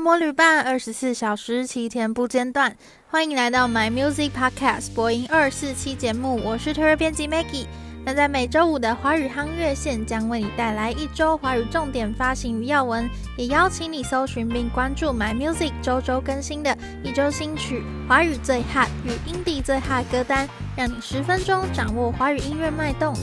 [0.00, 2.76] 魔旅伴，二十四小时，七天不间断。
[3.10, 7.66] 欢迎来到 My Music Podcast 播音二四七节目，我是特约编辑 Maggie。
[8.04, 23.14] 那在每周五的华语夯乐线将为你带来一周华语重点发行与要闻，也邀请你搜寻并关注 My Music 周周更新的一周新曲、华语最 hot 与 indie 最 hot 歌单，让你十分钟掌握华语音乐脉动。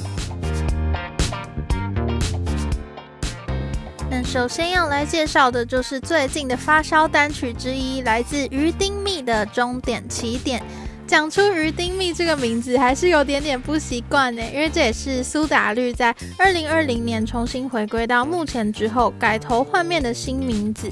[4.26, 10.60] 首先要来介绍的就是最近的发烧单曲之一，来自于丁密的《终点起点》。
[11.08, 20.90] 讲出于丁密这个名字还是有点点不习惯呢，因为这也是苏打绿在二零二零年重新回归到目前之后改头换面的新名字。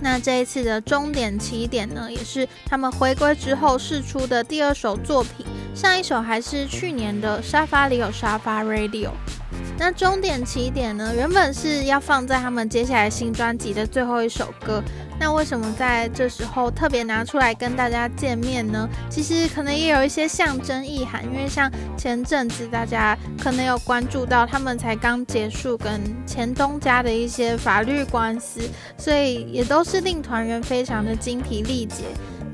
[0.00, 9.08] 那这一次的《终点起点》呢，也是他们回归之后试出的第二首作品，上一首还是去年的《沙发里有沙发 Radio》。
[9.78, 14.82] 那终点起点呢，原本是要放在他们接下来新专辑的最后一首歌。
[15.18, 18.88] 那为什么在这时候特别拿出来跟大家见面呢？
[19.08, 28.60] 其实可能也有一些象征意涵，因为像前阵子大家可能有关注到，他们才刚结束跟前东家的一些法律官司，
[28.98, 32.04] 所以也都是令团员非常的精疲力竭。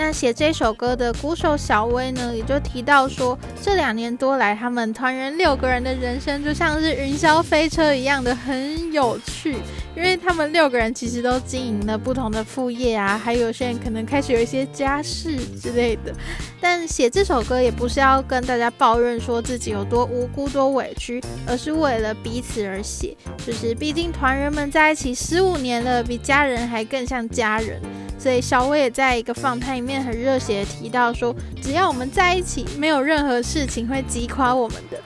[0.03, 9.57] 那写这首歌的鼓手小威呢，也就提到说，这两年多来，他们团员六个人的人生就像是云霄飞车一样的很有趣，
[9.95, 16.15] 因为他们六个人其实都经营了不同的副业啊，还有些人可能开始有一些家事之类的。
[16.63, 23.15] 但写这首歌也不是要跟大家抱怨说自己有多无辜、多委屈，而是为了彼此而写。
[23.47, 27.79] 就是毕竟团员们在一起十五年了，比家人还更像家人。
[28.21, 35.01] 所以小威也在一个访谈里面很热血的提到说，只要我们在一起，没有任何事情会击垮我们的。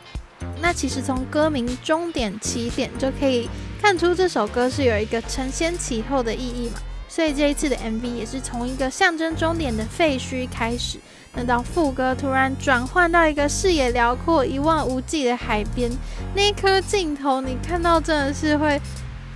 [0.61, 3.49] 那其实从歌名《终点起点》就可以
[3.81, 6.81] 看出这首歌是有一个承先启后的意义嘛。
[7.09, 10.99] 所以这一次的 MV 也是从一个象征终点的废墟开始，
[11.35, 15.89] 那到副歌突然转换到一个视野辽阔、一望无际的海边，
[16.35, 18.81] 那一颗镜头你看到真的是会。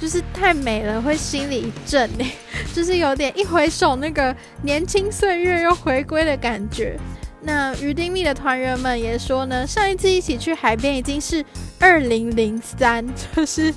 [0.00, 2.24] 就是太美了，会心里一震呢，
[2.72, 6.98] 就是有点一回首，那个年轻岁月又回归的感觉。
[7.40, 11.42] 那于丁糸的团员们也说呢，上一次一起去海边已经是
[11.78, 13.72] 二零零三， 就是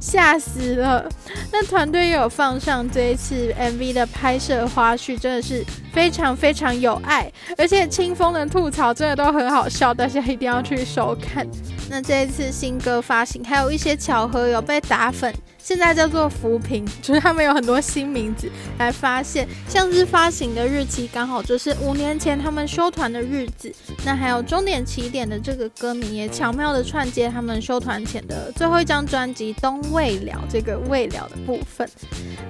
[0.00, 1.06] 吓死了。
[1.52, 5.62] 那团队又有放上这一次 MV 的拍摄花絮，真的是
[5.92, 11.46] 非常非常有爱，而且清风的吐槽真的都很好笑，大家一定要去收看。
[11.90, 15.32] 那这一次新歌发行，还有一些巧合有被打粉。
[15.62, 23.72] 现在叫做扶贫，就是他们有很多新名字来发现，像是发行的日期刚好就是五年前他们休团的日子，
[24.04, 31.88] 那还有终点起点的这个歌名也巧妙的串接他们休团前的最后一张专辑《冬未了》这个未了的部分。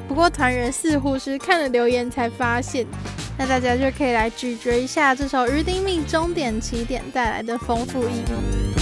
[0.08, 2.86] 不过团员似乎是看了留言才发现，
[3.36, 8.81] 那大家就可以来咀嚼一下这首鱼丁糸终点起点带来的丰富意义。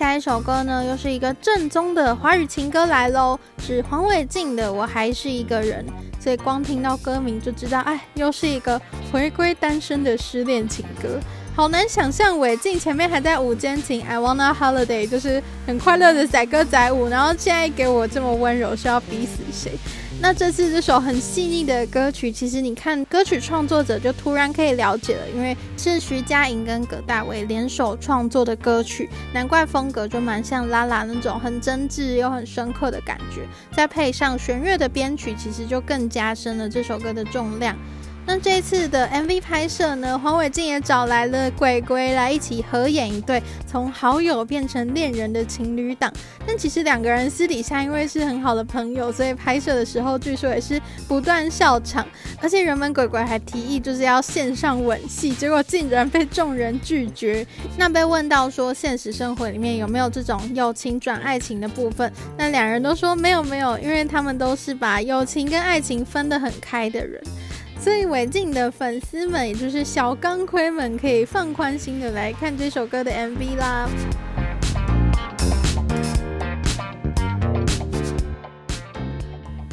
[0.00, 5.84] 下一首歌呢，又是一个正宗的华语情歌来喽，是黄伟晋的《我还是一个人》。
[6.24, 8.80] 所以光听到歌名就知道，哎，又是一个
[9.12, 11.20] 回归单身的失恋情歌。
[11.54, 19.72] 好难想象伟晋前面还在五间情，I wanna holiday，就是很快乐的载歌载舞，然后现在给我这么温柔，是要逼死谁？
[20.22, 37.74] 那这次这首很细腻的歌曲，其实你看歌曲创作者就突然可以了解了，因为是徐佳莹跟葛大为联手创作的歌曲，难怪风格就蛮像拉拉那种很真挚又很深刻的感觉，再配上弦乐的编曲，其实就更加深了这首歌的重量。
[38.26, 46.12] 那这次的 MV 拍摄呢，黄伟晋也找来了鬼鬼来一起合演一对从好友变成恋人的情侣档。
[46.46, 52.06] 但其实两个人私底下因为是很好的朋友，所以拍摄的时候据说也是不断笑场。
[52.40, 57.44] 而且原本鬼鬼还提议就是要线上吻戏，结果竟然被众人拒绝。
[57.76, 67.20] 那被问到说现实生活里面有没有这种友情转爱情的部分，那两人都说没有没有，因为他们都是把友情跟爱情分得很开的人。
[67.82, 73.88] 所以伟静的粉丝们，也就是小钢盔们，可以放宽心的来看这首歌的 MV 啦。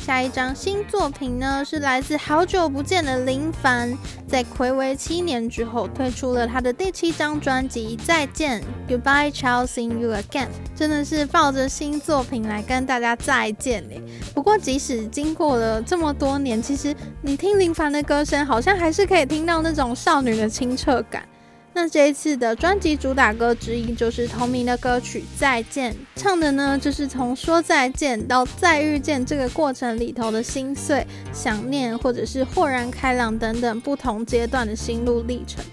[0.08, 3.94] 下一张新作品呢，是来自好久不见的林凡，
[4.26, 13.96] 在睽违七年之后推出了他的第七张专辑《再见》，Goodbye, Ciao, See You Again，真的是抱着新作品来跟大家再见呢。
[14.34, 21.28] 不过即使经过了这么多年，其实你听林凡的歌声，好像还是可以听到那种少女的清澈感。
[21.80, 35.64] 那这一次的专辑主打歌之一就是同名的歌曲《再见》，唱的呢就是从说再见到再遇见这个过程里头的心碎、想念，或者是豁然开朗等等不同阶段的心路历程。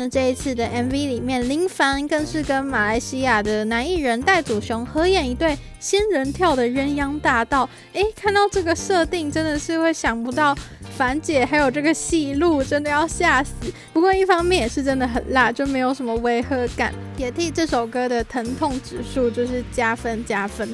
[0.00, 7.68] 那这一次的 MV 里面，林凡更是跟马来西亚的男艺人戴祖雄合演一对仙人跳的鸳鸯大道。
[7.94, 10.56] 诶，看到这个设定，真的是会想不到
[10.96, 13.52] 凡姐还有这个戏路，真的要吓死。
[13.92, 20.68] 不过一方面也是真的很辣，就没有什么违和感，也替这首歌的疼痛指数就是加分加分。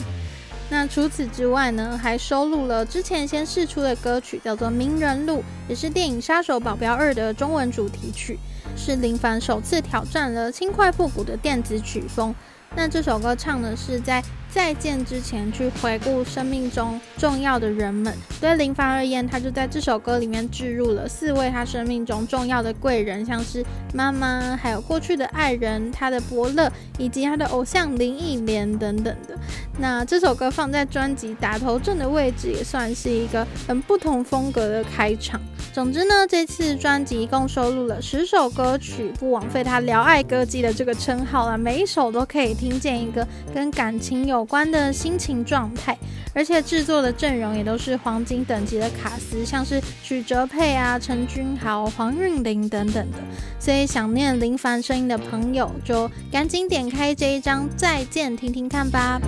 [0.69, 8.39] 那除此之外呢，还收录了之前先试出的歌曲，叫做《名人录》，也是电影《杀手保镖二》的中文主题曲。
[8.77, 12.35] 是林凡首次挑战了轻快复古的电子曲风。
[12.77, 18.13] 那这首歌唱的是在再见之前去回顾生命中重要的人们。
[18.41, 26.69] 对林凡而言，他就在这首歌里面置入了四位他生命中重要的贵人，像是妈妈，还有过去的爱人，他的伯乐，
[26.99, 29.39] 以及他的偶像林忆莲等等的。
[29.79, 35.41] 那这首歌放在专辑打头阵的位置，也算是一个很不同风格的开场。
[35.75, 41.59] 总之呢，这次专辑一共收录了十首歌曲，不枉费他聊爱歌姬的这个称号啊！
[41.59, 45.99] 每一首都可以听见一个跟感情有关的心情状态，
[46.33, 53.19] 而且制作的阵容也都是黄金等级的卡司，像是许哲佩啊、陈君豪、黄韵玲等等的。
[53.59, 59.21] 所以想念林凡声音的朋友，就赶紧点开这一张再见，听听看吧。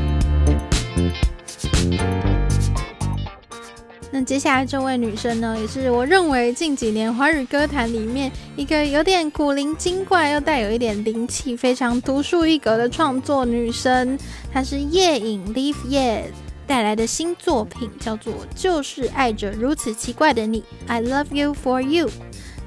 [4.12, 14.16] 那接下来这位女生呢，也是我认为近几年华语歌坛里面一个有点古灵精怪又带有一点灵气、非常独树一格的创作女生。
[14.52, 16.22] 她是夜影 Live Ye
[16.66, 22.08] 带来的新作品，叫做《就是爱着如此奇怪的你》，I love you for you。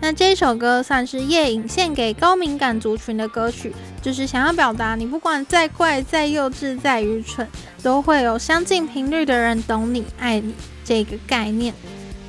[0.02, 7.48] 那这首歌算是夜影献给高敏感族群的歌曲，就是想要表达你不管再怪、再幼稚、再愚蠢，
[7.82, 10.54] 都会有相近频率的人懂你、爱你。
[10.90, 11.72] 这个概念，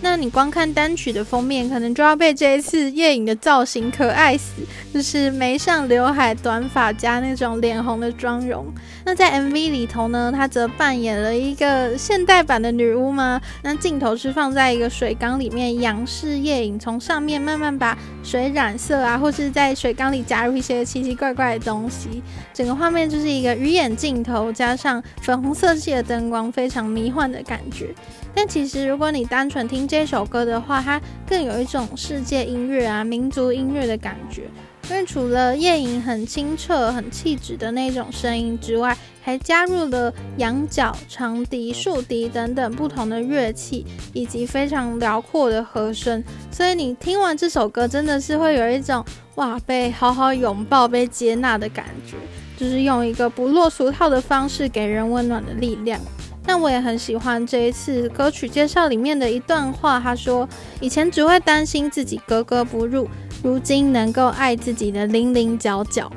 [0.03, 4.53] 那你光看单曲的封面，可能就要被这一次夜影的造型可爱死，
[4.93, 8.67] 就是眉上刘海、短发加那种脸红的妆容。
[9.03, 13.41] 那在 MV 里头呢，她则扮演了一个现代版的女巫吗？
[13.63, 22.23] 那镜头是放在一个水缸里面，仰视夜影从上面慢慢把水染色啊，或是在水缸里加入一些奇奇怪怪的东西。
[22.53, 27.95] 整个画面就是一个鱼眼镜头加上粉红色系的灯光，非常迷幻的感觉。
[28.35, 34.45] 但其实，如果你单纯听这首歌的话，它更有一种世界音乐啊、民族音乐的感觉。
[34.89, 46.25] 因为除了叶隐很清澈、很气质的那种声音之外，还加入了羊角、长笛、竖笛等等不同的乐器，以及非常辽阔的和声。
[46.51, 49.05] 所以你听完这首歌，真的是会有一种
[49.37, 52.17] 哇，被好好拥抱、被接纳的感觉，
[52.57, 56.01] 就是用一个不落俗套的方式给人温暖的力量。
[56.47, 60.49] 那我也很喜欢这一次歌曲介绍里面的一段话，他说
[60.81, 63.09] ：“以前只会担心自己格格不入，
[63.43, 66.11] 如今能够爱自己的零零角角。”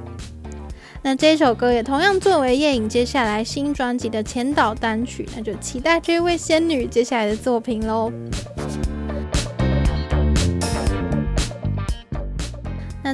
[1.06, 8.12] 那这首歌也同样作为夜影接下来新专辑的前导单曲，那就期待这位仙女接下来的作品喽。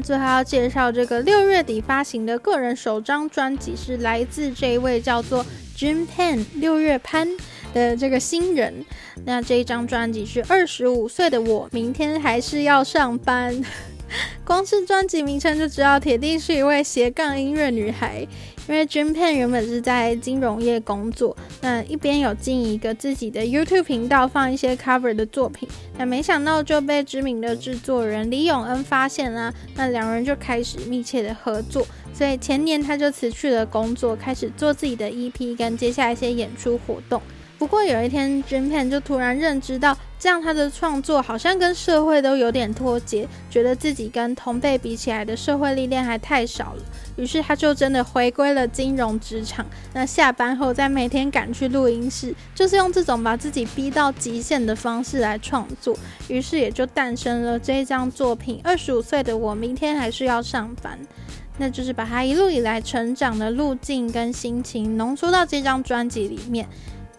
[0.02, 5.46] 最后要介绍这个六月底发行的个人首张专辑，是来自这一位叫做。
[5.78, 7.26] Jim Pan 六月潘
[7.74, 8.84] 的这个新人，
[9.24, 13.64] 那这一张专辑是二十五岁的我，明天还是要上班。
[14.44, 18.28] 光是专辑名称就知道，铁定是一位斜杠音乐女孩。
[18.68, 31.86] 因为 Jim Pan 原本是在金融业工作，那一边有进一个自己的 YouTube 频道，放一些 cover 的作品，那没想到就被知名的制作人李永恩发现啦，那两人就开始密切的合作。
[32.14, 37.22] 所以前年他就辞去了工作，开始做自己的 EP 跟接下一些演出活动。
[37.58, 46.84] 不过有一天，Jim Pan 就突然认知到，这样他的创作好像跟社会都有点脱节，觉得自己跟同辈比起来的社会历练还太少了。
[47.16, 49.66] 于是他就真的回归了金融职场。
[49.94, 55.98] 那下班后再每天赶去录音室，就是用这种把自己逼到极限的方式来创作。
[56.28, 58.60] 于是也就诞生了这一张作品。
[58.62, 61.00] 二十五岁的我，明天还是要上班。
[61.58, 66.68] 那就是把他一路以来成长的路径跟心情浓缩到这张专辑里面。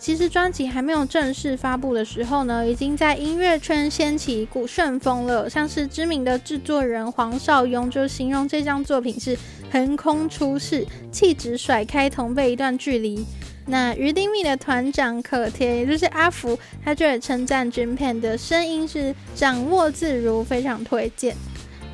[0.01, 5.49] 其实专辑还没有正式发布的时候呢，已经在音乐圈掀起一股旋风了。
[5.49, 9.39] 像是知名的制作人黄少雍就形容这张作品是
[9.71, 13.27] 横空出世，气质甩开同辈一段距离。
[13.67, 21.37] 那于丁糸的团长可甜，也就是阿福，他就也称赞 Jim Pan 的声音是掌握自如，非常推荐。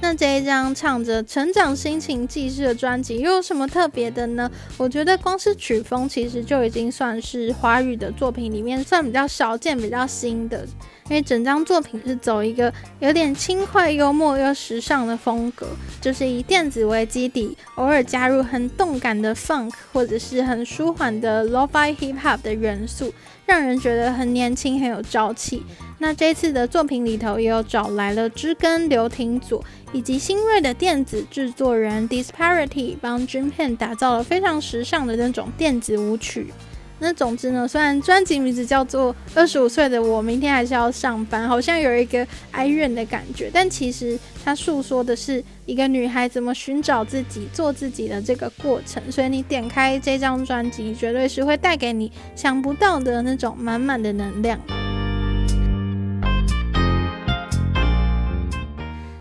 [0.01, 4.49] 那这一张唱着成长心情记事的专辑又有什么特别的呢？
[4.77, 10.67] 我觉得光是曲风其实就已经算是华语的作品里面算比较少见、比较新的。
[11.09, 15.69] 因为整张作品是走一个有点轻快、幽默又时尚的风格，
[16.01, 23.15] 就是以电子为基底，偶尔加入很动感的 funk 或者是很舒缓的 lo-fi hip hop 的元素，
[23.47, 25.63] 让人觉得很年轻、很有朝气。
[25.99, 36.53] 那这次的作品里头也有找来了知根、刘廷佐以及新锐的电子制作人 Disparity 帮 Dreampan 打造了非常时尚的那种电子舞曲。
[36.99, 49.03] 那总之呢，虽然专辑名字叫做《二十五岁的我明天还是要上班》，好像有一个哀怨的感觉，但其实它诉说的是一个女孩怎么寻找自己、做自己的这个过程。
[49.13, 54.59] 所以你点开这张专辑，绝对是会带给你想不到的那种满满的能量。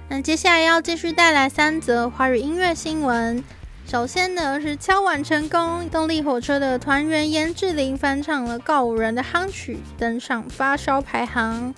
[0.08, 3.44] 那接下来要继续带来三则华语音乐新闻。
[3.88, 11.74] 首先呢，是敲碗成功，动力火车的团员颜志玲翻唱了告五人的夯曲，登上发烧排行。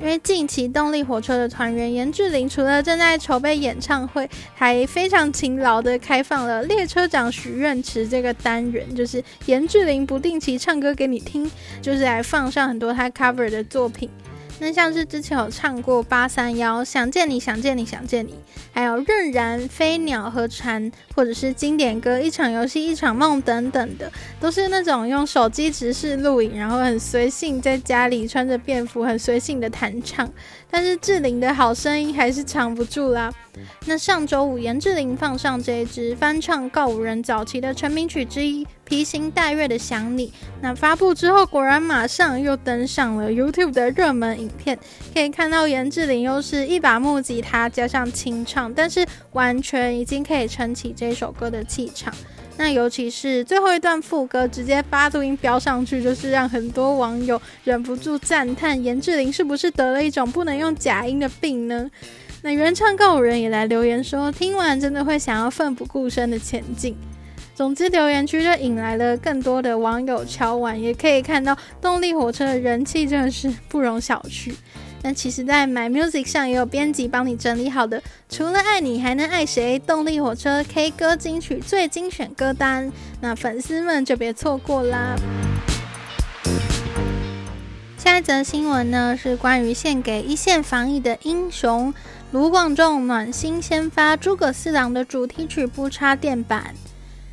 [0.00, 11.50] 因为近期动力火车的团员颜志玲除了正在筹备演唱会，还非常勤劳的开放了列车长许愿池这个单元，就是颜志玲不定期唱歌给你听，
[11.82, 14.08] 就是来放上很多她 cover 的作品。
[14.60, 18.34] 那像是之前有唱过八三夭，想见你想见你想见你，
[18.72, 24.10] 还有任然飞鸟和蝉，或者是经典歌一场游戏一场梦等等的，
[24.40, 30.28] 都是那种用手机直视录影，然后很随性在家里穿着便服很随性的弹唱。
[30.70, 33.32] 但是志玲的好声音还是藏不住啦。
[33.86, 40.28] 那上周五，严志玲放上这一支翻唱告五人早期的成名曲之一《披星戴月的想你》。
[40.62, 44.78] 那发布之后，果然马上又登上了 YouTube 的热门影片。
[45.12, 52.12] 可以看到严志玲又是一把木吉他加上清唱，但是完全已经可以撑起这首歌的气场。
[52.56, 61.88] 那尤其是最后一段副歌，直接八度音飙上去，就是让很多网友忍不住赞叹：严志玲是不是得了一种不能用假音的病呢？
[62.42, 66.96] 那原唱告五人也来留言说，听完真的会想要奋不顾身的前进。
[67.58, 74.54] 总之，留言区就引来了更多的网友敲碗，也可以看到动力火车的人气真的是不容小觑。
[75.02, 79.76] 那其实，在 My Music 上也有编辑帮你整理好的，除了爱你还能爱谁？
[79.80, 85.16] 动力火车 K 歌金曲最精选歌单，那粉丝们就别错过啦。
[87.96, 91.92] 下一则新闻呢，是关于献给一线防疫的英雄
[92.30, 96.72] 卢广仲暖心先发诸葛四郎的主题曲不插电版。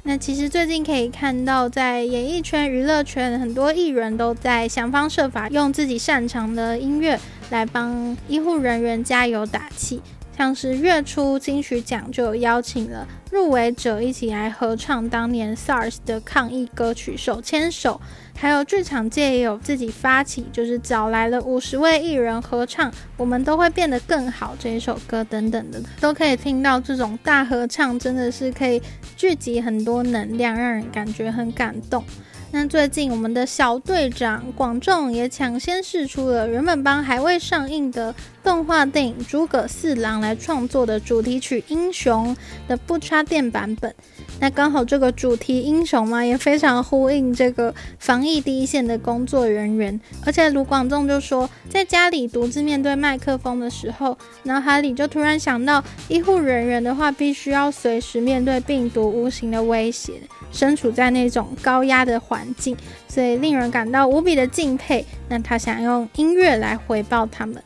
[0.08, 7.20] 那其实最近可以看到，在演艺圈、娱乐圈，很多艺人都在想方设法用自己擅长的音乐
[7.50, 10.00] 来帮医护人员加油打气。
[10.38, 18.00] 像是月初金曲奖就邀请了入围者一起来合唱当年 SARS 的抗疫歌曲《手牵手》，
[18.38, 28.82] 还有剧场界也有自己发起，就是找来了五十位艺人合唱《我们都会变得更好》这一首歌等等的，都可以听到这种大合唱真的是可以
[29.16, 32.04] 聚集很多能量，让人感觉很感动。
[32.52, 42.34] 那最近，我们的小队长广仲也抢先试出了原本帮还未上映的动画电影《诸葛四郎》来创作的主题曲《英雄》
[42.70, 43.94] 的不插电版本。
[44.40, 50.00] 那刚好这个主题英雄嘛，也非常呼应这个防疫第一线的工作人员。
[50.26, 60.14] 而且卢广仲就说，在家里独自面对麦克风的时候，脑海里就突然想到，医护人员的话，必须要随时面对病毒无形的威胁，
[60.52, 62.76] 身处在那种高压的环境，
[63.08, 65.06] 所以令人感到无比的敬佩。
[65.30, 67.64] 那他想用音乐来回报他们。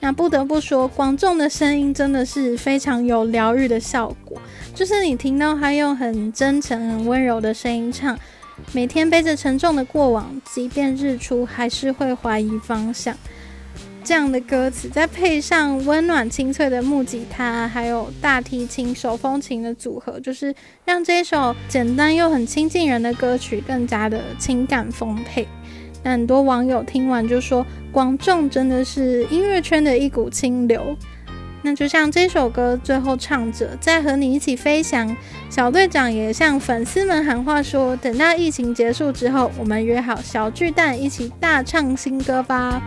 [0.00, 4.40] 那不得不说，广仲的声音真的是非常有疗愈的效果。
[4.74, 8.18] 就是你听到他用很真诚、很温柔的声音唱，
[8.72, 13.14] 每天背着沉重的过往，即便日出还是会怀疑方向。
[14.02, 20.54] 这样的歌词，再配上温暖清脆的木吉他，还有大提琴、手风琴的组合，就是
[20.86, 25.46] 让这首简单又很亲近人的歌曲更加的情感丰沛。
[26.02, 30.96] 那很多网友听完就说，广仲真的是音乐圈的一股清流。
[31.62, 35.14] 那就像这首歌最后唱着，在和你一起飞翔。
[35.50, 42.80] 小队长也向粉丝们喊话说，等到疫情结束之后，我们约好小巨蛋一起大唱新歌吧。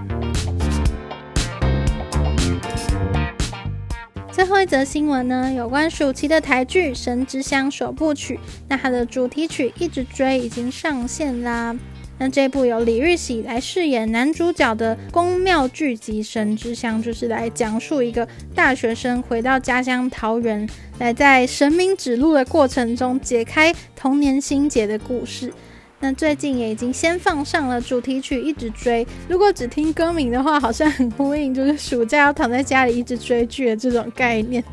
[4.31, 11.75] 最后一则新闻呢，有关暑期的台剧《神之乡》首部曲，那它的主题曲《一直追》已经上线啦。
[12.19, 20.67] 那这部由李玉玺来饰演男主角的宫庙聚集《神之乡》，就是来讲述一个大学生回到家乡桃园，
[20.99, 25.51] 来在神明指路的过程中解开童年心结的故事。
[25.99, 34.63] 那最近也已经先放上了主题曲《一直追》，如果只听歌名的话，好像很呼应，就是暑假要躺在家里一直追剧的这种概念。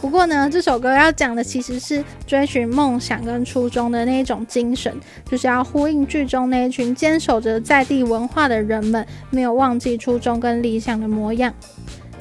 [0.00, 4.94] 不过呢，这首歌要讲的其实是追寻梦想跟初衷的那一种精神，
[5.28, 11.52] 就是要呼应剧中那一群坚守着在地文化的人们，没有忘记初衷跟理想的模样。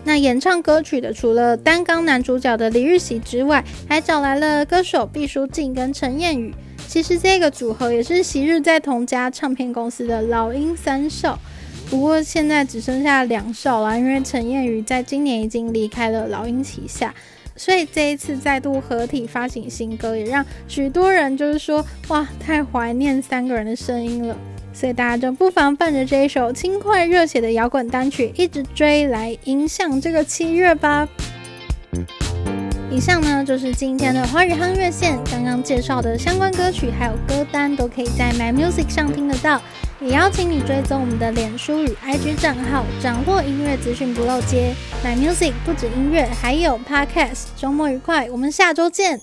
[0.04, 6.54] 那演唱歌曲的除了担纲男主角的李玉玺之外，还找来了歌手毕书尽跟陈彦宇。
[6.88, 11.38] 其实这个组合也是昔日在同家唱片公司的老鹰三少，
[11.90, 17.14] 不过现在只剩下两少了，因为陈彦宇在今年已经离开了老鹰旗下。
[17.58, 24.38] 所以这一次再度合体发行新歌，也让许多人就是说，哇，太怀念三个人的声音了。
[24.72, 31.08] 所以大家就不妨伴着这一首轻快热血的摇滚单曲，一直追来迎向这个七月吧。
[32.90, 39.60] 以上呢就是今天的华语夯乐线，刚刚介绍的相关歌曲还有歌单都可以在 My Music 上听得到。
[40.00, 44.76] 也邀请你追踪我们的脸书与 IG 账号，掌握音乐资讯不漏接。
[45.04, 47.46] My Music 不止音乐，还有 Podcast。
[47.56, 49.20] 周末愉快，我们下周见。